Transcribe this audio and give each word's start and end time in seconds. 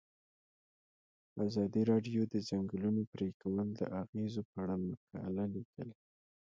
ازادي 1.45 1.81
راډیو 1.91 2.21
د 2.27 2.29
د 2.33 2.35
ځنګلونو 2.49 3.01
پرېکول 3.13 3.57
د 3.79 3.81
اغیزو 4.01 4.41
په 4.49 4.55
اړه 4.63 4.75
مقالو 4.89 5.43
لیکلي. 5.55 5.95